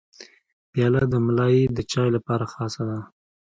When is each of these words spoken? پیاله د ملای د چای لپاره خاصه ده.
پیاله 0.71 1.03
د 1.09 1.13
ملای 1.25 1.57
د 1.77 1.79
چای 1.91 2.09
لپاره 2.15 2.45
خاصه 2.53 2.83
ده. 2.89 2.99